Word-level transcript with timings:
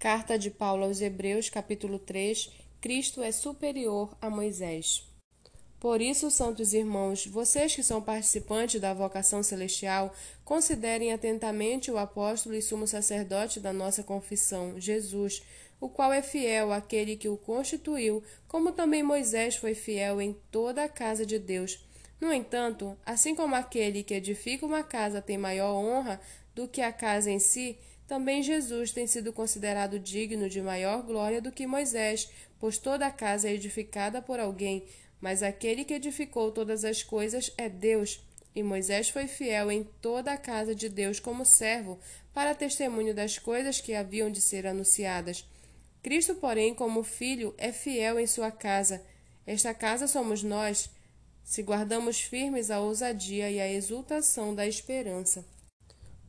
Carta 0.00 0.38
de 0.38 0.50
Paulo 0.50 0.84
aos 0.84 1.02
Hebreus, 1.02 1.50
capítulo 1.50 1.98
3 1.98 2.50
Cristo 2.80 3.22
é 3.22 3.30
superior 3.30 4.16
a 4.18 4.30
Moisés. 4.30 5.06
Por 5.78 6.00
isso, 6.00 6.30
santos 6.30 6.72
irmãos, 6.72 7.26
vocês 7.26 7.74
que 7.74 7.82
são 7.82 8.00
participantes 8.00 8.80
da 8.80 8.94
vocação 8.94 9.42
celestial, 9.42 10.10
considerem 10.42 11.12
atentamente 11.12 11.90
o 11.90 11.98
apóstolo 11.98 12.54
e 12.54 12.62
sumo 12.62 12.86
sacerdote 12.86 13.60
da 13.60 13.74
nossa 13.74 14.02
confissão, 14.02 14.80
Jesus, 14.80 15.42
o 15.78 15.86
qual 15.86 16.14
é 16.14 16.22
fiel 16.22 16.72
àquele 16.72 17.14
que 17.14 17.28
o 17.28 17.36
constituiu, 17.36 18.24
como 18.48 18.72
também 18.72 19.02
Moisés 19.02 19.56
foi 19.56 19.74
fiel 19.74 20.18
em 20.18 20.34
toda 20.50 20.82
a 20.82 20.88
casa 20.88 21.26
de 21.26 21.38
Deus. 21.38 21.78
No 22.18 22.32
entanto, 22.32 22.96
assim 23.04 23.34
como 23.34 23.54
aquele 23.54 24.02
que 24.02 24.14
edifica 24.14 24.64
uma 24.64 24.82
casa 24.82 25.20
tem 25.20 25.36
maior 25.36 25.74
honra 25.74 26.18
do 26.54 26.66
que 26.66 26.80
a 26.80 26.90
casa 26.90 27.30
em 27.30 27.38
si, 27.38 27.78
também 28.10 28.42
Jesus 28.42 28.90
tem 28.90 29.06
sido 29.06 29.32
considerado 29.32 29.96
digno 29.96 30.50
de 30.50 30.60
maior 30.60 31.00
glória 31.00 31.40
do 31.40 31.52
que 31.52 31.64
Moisés, 31.64 32.28
pois 32.58 32.76
toda 32.76 33.06
a 33.06 33.10
casa 33.12 33.48
é 33.48 33.52
edificada 33.52 34.20
por 34.20 34.40
alguém, 34.40 34.84
mas 35.20 35.44
aquele 35.44 35.84
que 35.84 35.94
edificou 35.94 36.50
todas 36.50 36.84
as 36.84 37.04
coisas 37.04 37.52
é 37.56 37.68
Deus. 37.68 38.20
E 38.52 38.64
Moisés 38.64 39.08
foi 39.08 39.28
fiel 39.28 39.70
em 39.70 39.84
toda 40.02 40.32
a 40.32 40.36
casa 40.36 40.74
de 40.74 40.88
Deus 40.88 41.20
como 41.20 41.44
servo, 41.44 42.00
para 42.34 42.52
testemunho 42.52 43.14
das 43.14 43.38
coisas 43.38 43.80
que 43.80 43.94
haviam 43.94 44.28
de 44.28 44.40
ser 44.40 44.66
anunciadas. 44.66 45.48
Cristo, 46.02 46.34
porém, 46.34 46.74
como 46.74 47.04
filho, 47.04 47.54
é 47.56 47.70
fiel 47.70 48.18
em 48.18 48.26
sua 48.26 48.50
casa. 48.50 49.00
Esta 49.46 49.72
casa 49.72 50.08
somos 50.08 50.42
nós, 50.42 50.90
se 51.44 51.62
guardamos 51.62 52.20
firmes 52.20 52.72
a 52.72 52.80
ousadia 52.80 53.48
e 53.48 53.60
a 53.60 53.72
exultação 53.72 54.52
da 54.52 54.66
esperança. 54.66 55.44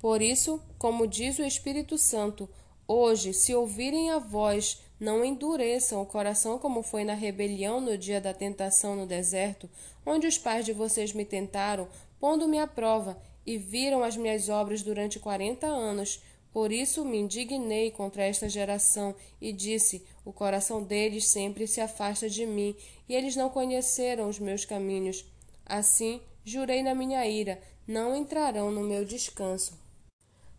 Por 0.01 0.19
isso, 0.19 0.59
como 0.79 1.05
diz 1.05 1.37
o 1.37 1.43
Espírito 1.43 1.95
Santo, 1.95 2.49
hoje, 2.87 3.35
se 3.35 3.53
ouvirem 3.53 4.09
a 4.09 4.17
voz, 4.17 4.81
não 4.99 5.23
endureçam 5.23 6.01
o 6.01 6.07
coração 6.07 6.57
como 6.57 6.81
foi 6.81 7.03
na 7.03 7.13
rebelião 7.13 7.79
no 7.79 7.95
dia 7.95 8.19
da 8.19 8.33
tentação 8.33 8.95
no 8.95 9.05
deserto, 9.05 9.69
onde 10.03 10.25
os 10.25 10.39
pais 10.39 10.65
de 10.65 10.73
vocês 10.73 11.13
me 11.13 11.23
tentaram, 11.23 11.87
pondo-me 12.19 12.57
à 12.57 12.65
prova, 12.65 13.21
e 13.45 13.59
viram 13.59 14.01
as 14.01 14.17
minhas 14.17 14.49
obras 14.49 14.81
durante 14.81 15.19
quarenta 15.19 15.67
anos. 15.67 16.19
Por 16.51 16.71
isso 16.71 17.05
me 17.05 17.19
indignei 17.19 17.91
contra 17.91 18.23
esta 18.23 18.49
geração 18.49 19.13
e 19.39 19.53
disse: 19.53 20.03
O 20.25 20.33
coração 20.33 20.81
deles 20.81 21.27
sempre 21.27 21.67
se 21.67 21.79
afasta 21.79 22.27
de 22.27 22.47
mim, 22.47 22.75
e 23.07 23.13
eles 23.13 23.35
não 23.35 23.51
conheceram 23.51 24.27
os 24.27 24.39
meus 24.39 24.65
caminhos. 24.65 25.23
Assim, 25.63 26.19
jurei 26.43 26.81
na 26.81 26.95
minha 26.95 27.23
ira: 27.27 27.61
não 27.87 28.15
entrarão 28.15 28.71
no 28.71 28.81
meu 28.81 29.05
descanso. 29.05 29.79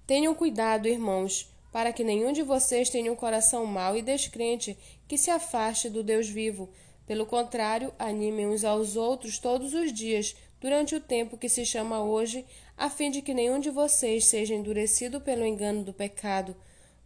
Tenham 0.06 0.34
cuidado, 0.34 0.89
irmãos, 0.89 1.48
para 1.70 1.92
que 1.92 2.05
nenhum 2.05 2.33
de 2.33 2.42
vocês 2.42 2.91
tenha 2.91 3.12
um 3.12 3.17
coração 3.17 3.64
mau 3.64 3.97
e 3.97 4.03
descrente 4.03 4.77
que 5.06 5.17
se 5.17 5.31
afaste 5.31 5.89
do 5.89 6.03
Deus 6.03 6.28
vivo. 6.28 6.69
Pelo 7.06 7.25
contrário, 7.25 7.92
animem 7.98 8.47
uns 8.47 8.64
aos 8.64 8.97
outros 8.97 9.39
todos 9.39 9.72
os 9.75 9.92
dias, 9.92 10.36
durante 10.61 10.94
o 10.94 11.00
tempo 11.00 11.39
que 11.39 11.48
se 11.48 11.64
chama 11.64 12.03
hoje, 12.03 12.44
a 12.77 12.89
fim 12.91 13.11
de 13.11 13.22
que 13.22 13.34
nenhum 13.34 13.59
de 13.59 13.70
vocês 13.70 14.27
seja 14.27 14.55
endurecido 14.55 15.20
pelo 15.20 15.47
engano 15.47 15.83
do 15.83 15.92
pecado. 15.92 16.55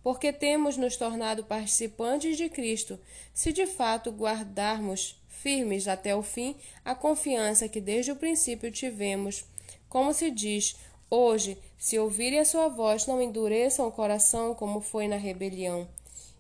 Porque 0.03 0.33
temos 0.33 0.77
nos 0.77 0.97
tornado 0.97 1.45
participantes 1.45 2.37
de 2.37 2.49
Cristo, 2.49 2.99
se 3.33 3.53
de 3.53 3.67
fato 3.67 4.11
guardarmos 4.11 5.21
firmes 5.29 5.87
até 5.87 6.15
o 6.15 6.23
fim 6.23 6.57
a 6.85 6.95
confiança 6.95 7.69
que 7.69 7.81
desde 7.81 8.13
o 8.13 8.17
princípio 8.17 8.71
tivemos. 8.71 9.45
Como 9.89 10.13
se 10.13 10.31
diz, 10.31 10.77
Hoje, 11.09 11.57
se 11.79 11.99
ouvirem 11.99 12.41
a 12.41 12.45
sua 12.45 12.69
voz, 12.69 13.07
não 13.07 13.23
endureçam 13.23 13.87
o 13.87 13.93
coração 13.93 14.55
como 14.55 14.81
foi 14.81 15.07
na 15.07 15.17
rebelião. 15.17 15.89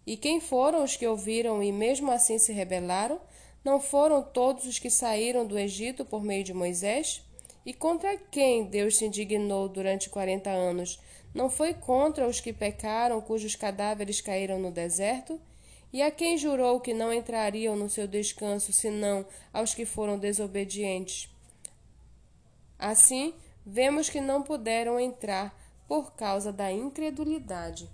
E 0.06 0.16
quem 0.16 0.40
foram 0.40 0.82
os 0.82 0.96
que 0.96 1.06
ouviram 1.06 1.62
e 1.62 1.70
mesmo 1.70 2.10
assim 2.10 2.38
se 2.38 2.52
rebelaram? 2.52 3.20
Não 3.64 3.80
foram 3.80 4.22
todos 4.22 4.64
os 4.64 4.78
que 4.78 4.90
saíram 4.90 5.46
do 5.46 5.58
Egito 5.58 6.04
por 6.04 6.22
meio 6.22 6.44
de 6.44 6.54
Moisés? 6.54 7.22
E 7.64 7.72
contra 7.72 8.16
quem 8.16 8.64
Deus 8.64 8.96
se 8.96 9.06
indignou 9.06 9.68
durante 9.68 10.08
quarenta 10.08 10.50
anos? 10.50 11.00
Não 11.34 11.50
foi 11.50 11.74
contra 11.74 12.26
os 12.26 12.40
que 12.40 12.52
pecaram, 12.52 13.20
cujos 13.20 13.56
cadáveres 13.56 14.20
caíram 14.20 14.58
no 14.58 14.70
deserto? 14.70 15.40
E 15.92 16.02
a 16.02 16.10
quem 16.10 16.38
jurou 16.38 16.80
que 16.80 16.94
não 16.94 17.12
entrariam 17.12 17.76
no 17.76 17.90
seu 17.90 18.06
descanso, 18.06 18.72
senão 18.72 19.26
aos 19.52 19.74
que 19.74 19.84
foram 19.84 20.18
desobedientes? 20.18 21.28
Assim, 22.78 23.34
vemos 23.66 24.08
que 24.08 24.20
não 24.20 24.42
puderam 24.42 25.00
entrar 25.00 25.52
por 25.88 26.12
causa 26.12 26.52
da 26.52 26.70
incredulidade. 26.70 27.90